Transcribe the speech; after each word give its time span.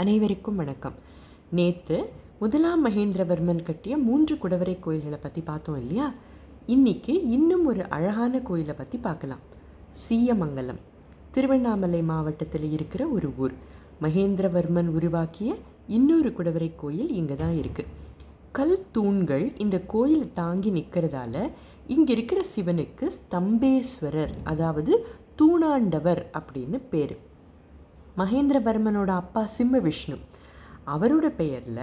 அனைவருக்கும் 0.00 0.58
வணக்கம். 0.60 0.96
நேற்று 1.56 1.98
முதலாம் 2.40 2.82
மகேந்திரவர்மன் 2.86 3.62
கட்டிய 3.68 3.94
மூன்று 4.06 4.34
குடவரை 4.42 4.74
கோயில்களை 4.84 5.18
பற்றி 5.22 5.40
பார்த்தோம் 5.40 5.78
இல்லையா? 5.82 6.06
இன்னைக்கு 6.74 7.14
இன்னும் 7.36 7.62
ஒரு 7.70 7.82
அழகான 7.96 8.40
கோயிலை 8.48 8.74
பற்றி 8.80 8.98
பார்க்கலாம். 9.06 9.42
சீயமங்கலம். 10.02 10.80
திருவண்ணாமலை 11.34 12.00
மாவட்டத்தில் 12.10 12.66
இருக்கிற 12.76 13.02
ஒரு 13.16 13.28
ஊர். 13.44 13.54
மகேந்திரவர்மன் 14.04 14.90
உருவாக்கிய 14.96 15.54
இன்னொரு 15.98 16.32
குடவரை 16.38 16.70
கோயில் 16.82 17.14
இங்கே 17.20 17.38
தான் 17.44 17.56
இருக்குது 17.60 17.92
கல் 18.58 18.78
தூண்கள் 18.96 19.46
இந்த 19.66 19.78
கோயில் 19.94 20.26
தாங்கி 20.40 20.72
நிற்கிறதால 20.78 21.46
இங்கே 21.96 22.12
இருக்கிற 22.16 22.42
சிவனுக்கு 22.54 23.08
ஸ்தம்பேஸ்வரர் 23.18 24.34
அதாவது 24.52 24.92
தூணாண்டவர் 25.40 26.22
அப்படின்னு 26.40 26.80
பேர். 26.92 27.16
மகேந்திரவர்மனோட 28.20 29.10
அப்பா 29.22 29.42
சிம்ம 29.54 29.78
விஷ்ணு 29.86 30.16
அவரோட 30.94 31.26
பெயரில் 31.40 31.80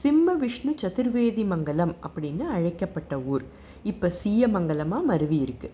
சிம்ம 0.00 0.34
விஷ்ணு 0.42 0.72
சதுர்வேதி 0.82 1.44
மங்கலம் 1.52 1.94
அப்படின்னு 2.06 2.44
அழைக்கப்பட்ட 2.56 3.14
ஊர். 3.32 3.44
இப்போ 3.90 4.08
சீயமங்கலமாக 4.20 5.08
மருவி 5.10 5.38
இருக்கு. 5.44 5.68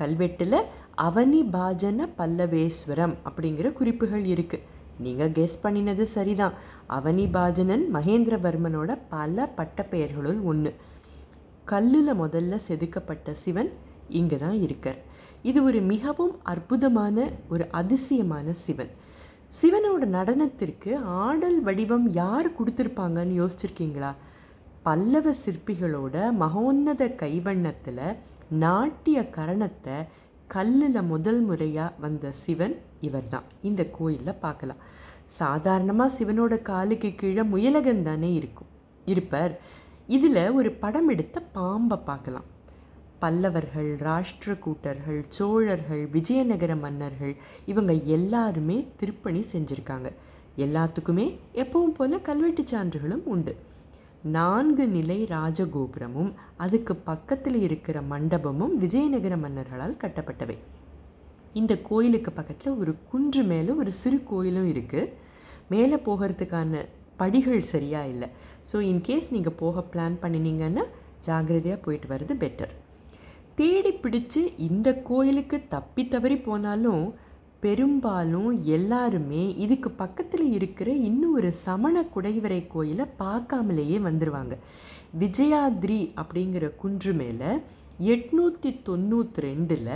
கல்வெட்டில் 0.00 0.58
அவனி 1.06 1.40
பாஜன 1.54 2.08
பல்லவேஸ்வரம் 2.18 3.14
அப்படிங்கிற 3.28 3.70
குறிப்புகள் 3.78 4.26
இருக்குது 4.32 4.64
நீங்கள் 5.04 5.32
கெஸ் 5.38 5.62
பண்ணினது 5.64 6.04
சரிதான். 6.16 6.54
அவனி 6.98 7.24
பாஜனன் 7.38 7.86
மகேந்திரவர்மனோட 7.96 8.90
பல 9.14 9.48
பட்டப்பெயர்களுள் 9.58 10.40
ஒன்று 10.52 10.72
கல்லில் 11.72 12.18
முதல்ல 12.22 12.54
செதுக்கப்பட்ட 12.68 13.32
சிவன் 13.44 13.70
இங்கே 14.20 14.36
தான் 14.44 14.58
இருக்கார். 14.66 15.00
இது 15.50 15.58
ஒரு 15.68 15.80
மிகவும் 15.92 16.34
அற்புதமான 16.52 17.26
ஒரு 17.54 17.64
அதிசயமான 17.80 18.52
சிவன். 18.64 18.92
சிவனோட 19.50 20.04
நடனத்திற்கு 20.14 20.90
ஆடல் 21.24 21.58
வடிவம் 21.66 22.06
யார் 22.20 22.48
கொடுத்துருப்பாங்கன்னு 22.56 23.34
யோசிச்சிருக்கீங்களா? 23.40 24.10
பல்லவ 24.86 25.32
சிற்பிகளோட 25.42 26.16
மகோன்னத 26.42 27.02
கைவண்ணத்தில் 27.22 28.02
நாட்டிய 28.64 29.18
கரணத்தை 29.36 29.96
கல்லில் 30.54 31.00
முதல் 31.12 31.40
முறையாக 31.48 31.96
வந்த 32.04 32.32
சிவன் 32.42 32.74
இவர் 33.06 33.30
தான் 33.34 33.46
இந்த 33.68 33.84
கோயிலில் 33.96 34.42
பார்க்கலாம். 34.44 34.82
சாதாரணமாக 35.38 36.14
சிவனோட 36.18 36.54
காலுக்கு 36.70 37.10
கீழே 37.22 37.44
முயலகன் 37.54 38.04
தானே 38.08 38.30
இருக்கும். 38.40 38.70
இருப்பார். 39.12 39.54
இதில் 40.16 40.42
ஒரு 40.58 40.72
படம் 40.82 41.08
எடுத்த 41.14 41.40
பாம்பை 41.56 41.98
பார்க்கலாம். 42.10 42.46
பல்லவர்கள் 43.22 43.90
ராஷ்டிரகூட்டர்கள் 44.06 45.20
சோழர்கள் 45.36 46.02
விஜயநகர 46.16 46.72
மன்னர்கள் 46.84 47.34
இவங்க 47.72 47.92
எல்லாருமே 48.16 48.76
திருப்பணி 49.00 49.40
செஞ்சுருக்காங்க. 49.52 50.08
எல்லாத்துக்குமே 50.64 51.26
எப்பவும் 51.62 51.96
போல 51.96 52.18
கல்வெட்டு 52.28 52.62
சான்றுகளும் 52.72 53.24
உண்டு. 53.34 53.54
நான்கு 54.36 54.84
நிலை 54.94 55.18
ராஜகோபுரமும் 55.34 56.30
அதுக்கு 56.64 56.94
பக்கத்தில் 57.10 57.58
இருக்கிற 57.66 57.98
மண்டபமும் 58.12 58.74
விஜயநகர 58.84 59.34
மன்னர்களால் 59.44 60.00
கட்டப்பட்டவை. 60.02 60.56
இந்த 61.60 61.72
கோயிலுக்கு 61.88 62.30
பக்கத்தில் 62.38 62.78
ஒரு 62.80 62.94
குன்று 63.10 63.42
மேலே 63.52 63.72
ஒரு 63.82 63.92
சிறு 64.00 64.18
கோயிலும் 64.30 64.70
இருக்குது 64.72 65.12
மேலே 65.74 65.98
போகிறதுக்கான 66.08 66.82
படிகள் 67.20 67.62
சரியாக 67.74 68.10
இல்லை. 68.14 68.28
ஸோ 68.70 68.78
இன்கேஸ் 68.92 69.28
நீங்கள் 69.36 69.58
போக 69.62 69.84
பிளான் 69.92 70.16
பண்ணினீங்கன்னா 70.24 70.84
ஜாகிரதையாக 71.26 71.78
போயிட்டு 71.84 72.08
வர்றது 72.12 72.34
பெட்டர் 72.42 72.74
தேடி 73.58 73.92
பிடிச்சு 73.92 74.40
இந்த 74.68 74.88
கோயிலுக்கு 75.08 75.58
தப்பி 75.68 76.02
தவறி 76.08 76.36
போனாலும் 76.38 77.04
பெரும்பாலும் 77.60 78.50
எல்லாருமே 78.76 79.44
இதுக்கு 79.64 79.90
பக்கத்தில் 79.90 80.52
இருக்கிற 80.52 80.88
இன்னும் 81.08 81.34
ஒரு 81.34 81.50
சமண 81.66 82.02
குடைவரை 82.14 82.60
கோயிலை 82.66 83.06
பார்க்காமலேயே 83.18 83.98
வந்துடுவாங்க 84.08 84.56
விஜயாத்ரி 85.20 86.00
அப்படிங்கிற 86.22 86.66
குன்று 86.76 87.12
மேலே 87.12 87.50
எட்நூற்றி 88.12 88.70
தொண்ணூற்றி 88.88 89.44
ரெண்டில் 89.46 89.90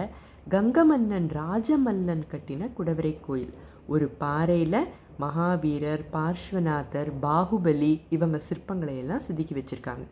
கங்கமன்னன் 0.49 1.29
ராஜமல்லன் 1.41 2.25
கட்டின 2.33 2.69
குடவரை 2.79 3.13
கோயில். 3.27 3.53
ஒரு 3.87 4.07
பாறையில் 4.23 4.89
மகாவீரர் 5.19 6.05
பார்ஸ்வநாதர் 6.13 7.11
பாகுபலி 7.23 7.93
இவங்க 8.09 8.37
சிற்பங்களை 8.49 8.95
எல்லாம் 8.97 9.25
செதுக்கி 9.27 9.55
வச்சுருக்காங்க. 9.55 10.07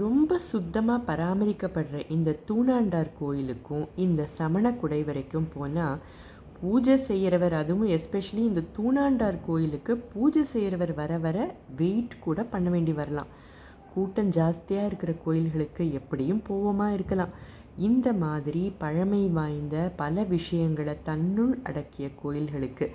ரொம்ப 0.00 0.38
சுத்தமாக 0.50 1.06
பராமரிக்கப்படுற 1.08 1.96
இந்த 2.08 2.36
தூணாண்டார் 2.48 3.10
கோயிலுக்கும் 3.18 3.84
இந்த 3.94 4.22
சமண 4.36 4.70
குடைவரைக்கும் 4.82 5.48
போனால் 5.54 6.00
பூஜை 6.60 6.96
செய்கிறவர் 7.08 7.54
அதுவும் 7.54 7.88
எஸ்பெஷலி 7.88 8.42
இந்த 8.50 8.62
தூணாண்டார் 8.76 9.38
கோயிலுக்கு 9.46 9.94
பூஜை 10.12 10.44
செய்கிறவர் 10.44 10.94
வர 10.94 11.18
வர 11.18 11.38
வெயிட் 11.76 12.14
கூட 12.18 12.44
பண்ண 12.44 12.68
வேண்டி 12.70 12.92
வரலாம். 12.92 13.32
கூட்டம் 13.94 14.30
ஜாஸ்தியாக 14.30 14.88
இருக்கிற 14.90 15.12
கோயில்களுக்கு 15.24 15.84
எப்படியும் 15.92 16.42
போவோமா 16.48 16.88
இருக்கலாம். 16.92 17.34
இந்த 17.78 18.08
மாதிரி 18.24 18.62
பழமை 18.78 19.22
வாய்ந்த 19.28 19.76
பல 19.96 20.24
விஷயங்களை 20.34 20.94
தன்னுள் 21.02 21.54
அடக்கிய 21.62 22.08
கோயில்களுக்கு 22.22 22.86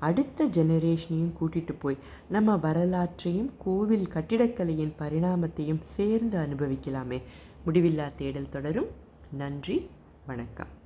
அடுத்த 0.00 0.46
ஜெனரேஷனையும் 0.46 1.32
கூட்டிகிட்டு 1.40 1.74
போய் 1.78 1.96
நம்ம 2.28 2.56
வரலாற்றையும் 2.56 3.52
கோவில் 3.58 4.08
கட்டிடக்கலையின் 4.14 4.96
பரிணாமத்தையும் 4.98 5.80
சேர்ந்து 5.80 6.38
அனுபவிக்கலாமே. 6.38 7.22
முடிவில்லா 7.66 8.12
தேடல் 8.16 8.48
தொடரும். 8.48 8.90
நன்றி 9.32 9.90
வணக்கம். 10.26 10.78